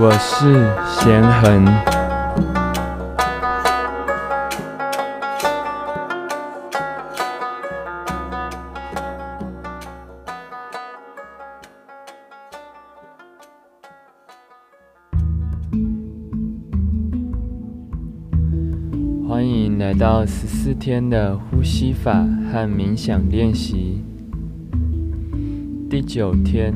[0.00, 0.46] 我是
[0.86, 1.64] 贤恒。
[19.28, 24.04] 欢迎来到十四天的呼吸法和冥想练习，
[25.90, 26.72] 第九天，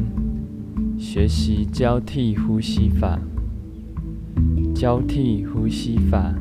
[1.05, 3.19] 学习交替呼吸法。
[4.73, 6.33] 交替呼吸法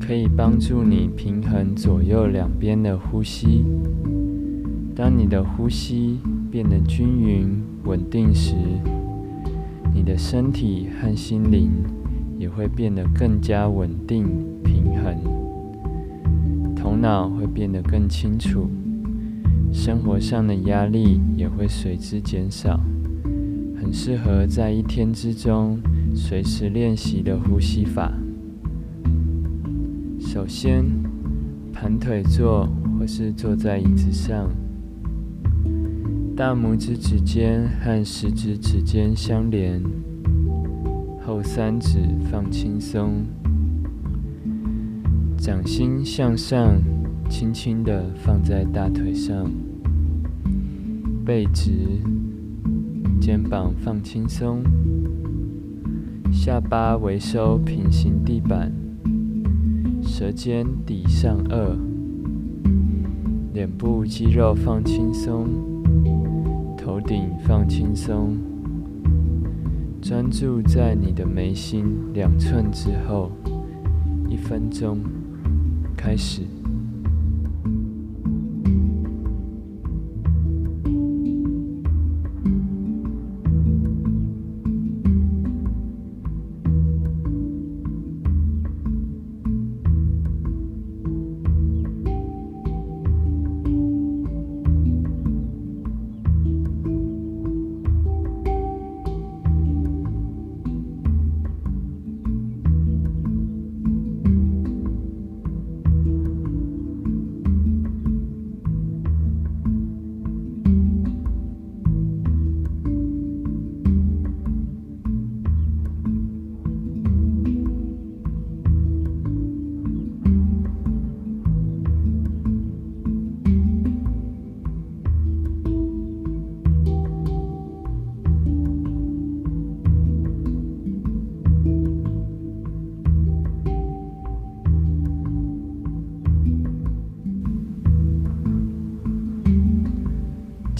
[0.00, 3.64] 可以帮助你平衡左右两边的呼吸。
[4.92, 6.18] 当你的呼吸
[6.50, 8.56] 变得均匀稳定时，
[9.94, 11.70] 你的身体和心灵
[12.40, 14.26] 也会变得更加稳定
[14.64, 18.68] 平衡，头脑会变得更清楚，
[19.72, 22.78] 生活上的压力也会随之减少，
[23.80, 25.80] 很适合在一天之中
[26.14, 28.12] 随时练习的呼吸法。
[30.20, 30.84] 首先，
[31.72, 34.50] 盘腿坐或是坐在椅子上，
[36.36, 39.82] 大拇指指尖和食指指尖相连，
[41.24, 42.00] 后三指
[42.30, 43.24] 放轻松，
[45.38, 46.78] 掌心向上，
[47.30, 49.50] 轻轻的放在大腿上，
[51.24, 51.72] 背直，
[53.20, 54.62] 肩膀放轻松，
[56.32, 58.72] 下巴微收平行地板。
[60.02, 61.76] 舌尖抵上颚，
[63.52, 65.46] 脸部肌肉放轻松，
[66.78, 68.38] 头顶放轻松，
[70.00, 73.30] 专注在你的眉心两寸之后，
[74.30, 74.98] 一分钟
[75.94, 76.40] 开始。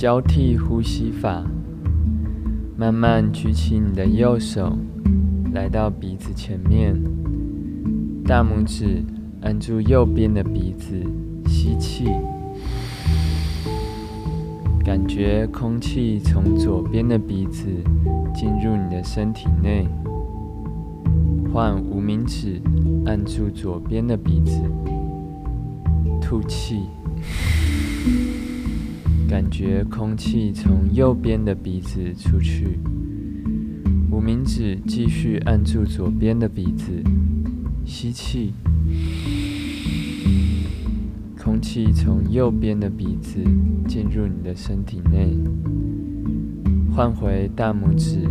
[0.00, 1.44] 交替呼吸法，
[2.74, 4.72] 慢慢举起你的右手，
[5.52, 6.98] 来到鼻子前面，
[8.24, 9.04] 大拇指
[9.42, 10.94] 按住右边的鼻子，
[11.46, 12.06] 吸气，
[14.82, 17.66] 感觉空气从左边的鼻子
[18.34, 19.86] 进入你的身体内，
[21.52, 22.58] 换无名指
[23.04, 24.62] 按住左边的鼻子，
[26.22, 26.84] 吐气。
[29.30, 32.80] 感觉空气从右边的鼻子出去，
[34.10, 37.00] 无名指继续按住左边的鼻子，
[37.84, 38.52] 吸气，
[41.38, 43.38] 空气从右边的鼻子
[43.86, 45.38] 进入你的身体内，
[46.92, 48.28] 换回大拇指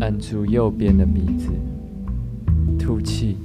[0.00, 1.50] 按住右边的鼻子，
[2.78, 3.36] 吐气，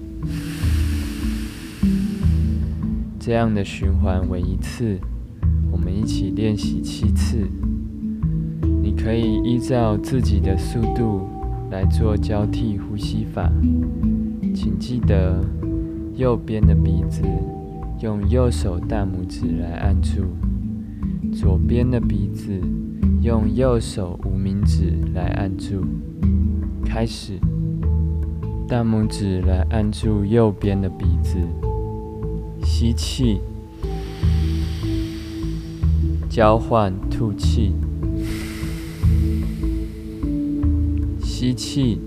[3.19, 4.97] 这样的循环为一次。
[5.77, 7.47] 我们一起练习七次。
[8.81, 11.21] 你可以依照自己的速度
[11.69, 13.51] 来做交替呼吸法。
[14.55, 15.39] 请记得，
[16.15, 17.21] 右边的鼻子
[18.01, 20.23] 用右手大拇指来按住，
[21.31, 22.59] 左边的鼻子
[23.21, 25.85] 用右手无名指来按住。
[26.83, 27.39] 开始，
[28.67, 31.37] 大拇指来按住右边的鼻子，
[32.63, 33.39] 吸气。
[36.37, 37.73] 交换吐气，
[41.19, 41.99] 吸气，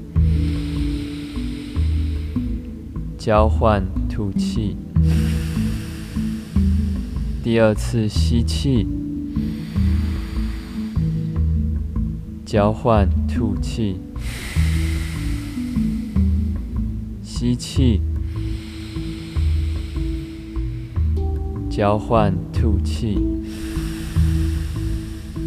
[3.18, 4.76] 交换吐气。
[7.42, 8.86] 第二次吸气，
[12.46, 13.96] 交换吐气，
[17.20, 18.00] 吸气，
[21.68, 23.39] 交换吐气。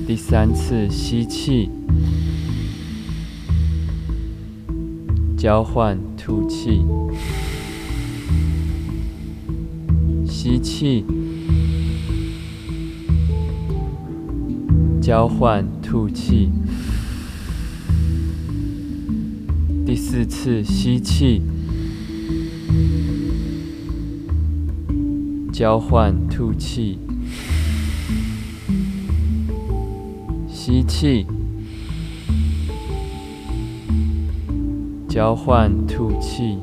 [0.05, 1.69] 第三次吸气，
[5.38, 6.85] 交换吐气，
[10.27, 11.05] 吸气，
[15.01, 16.49] 交换吐气。
[19.85, 21.41] 第四次吸气，
[25.51, 26.99] 交换吐气，
[30.65, 31.25] 吸气，
[35.10, 36.57] 交换吐气。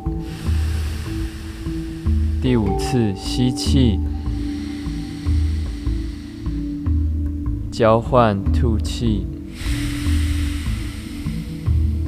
[2.40, 3.98] 第五次吸气，
[7.70, 9.26] 交换吐气，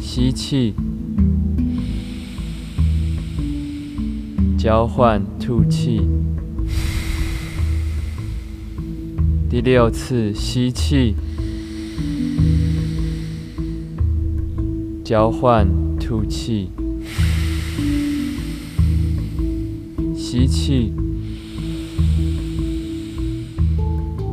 [0.00, 0.74] 吸气。
[4.56, 6.00] 交换吐气，
[9.50, 11.14] 第六次吸气，
[15.12, 15.68] 交换
[16.00, 16.70] 吐气，
[20.16, 20.94] 吸气，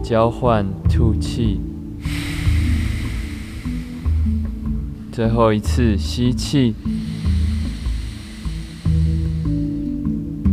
[0.01, 1.59] 交换吐气，
[5.11, 6.73] 最后一次吸气。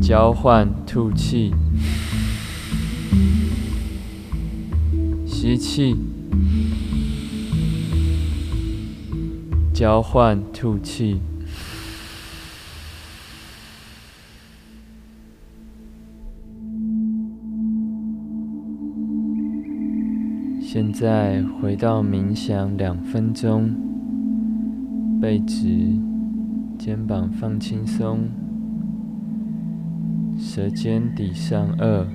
[0.02, 1.54] 交换吐气，
[5.24, 5.94] 吸气，
[9.78, 11.20] 交换吐气。
[20.62, 23.70] 现在回到冥想两分钟，
[25.20, 25.92] 背直，
[26.78, 28.30] 肩膀放轻松。
[30.38, 32.06] 舌尖抵上颚，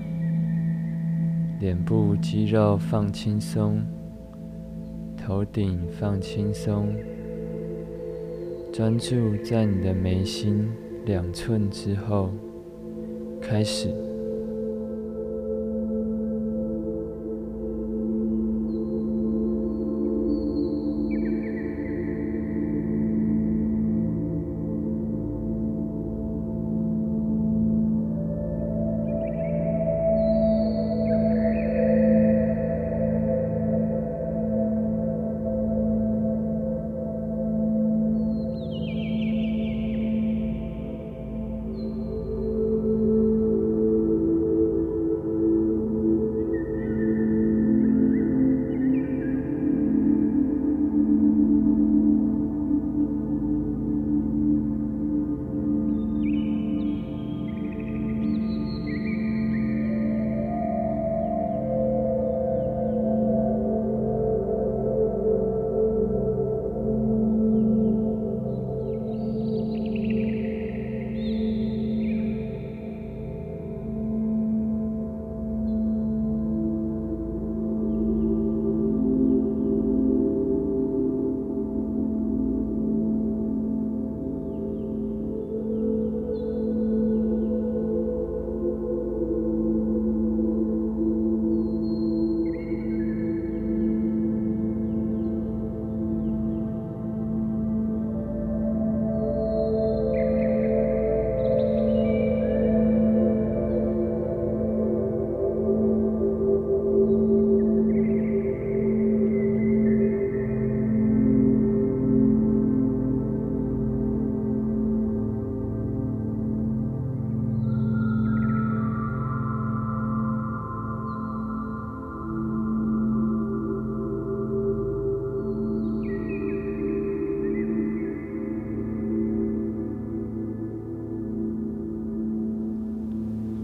[1.60, 3.84] 脸部肌肉放轻松，
[5.16, 6.92] 头顶放轻松，
[8.72, 10.72] 专注在你的眉心
[11.06, 12.30] 两寸之后，
[13.42, 14.11] 开始。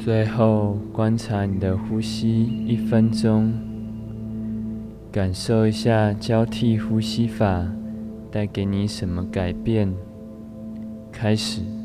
[0.08, 3.52] 最后，观察你的呼吸一分钟，
[5.12, 7.68] 感受一下交替呼吸法
[8.32, 9.94] 带给你什么改变。
[11.12, 11.76] 开始。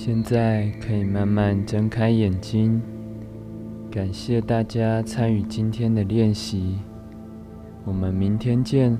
[0.00, 2.80] 现在可以慢慢睁开眼睛。
[3.90, 6.78] 感谢大家参与今天的练习，
[7.84, 8.96] 我们明天见。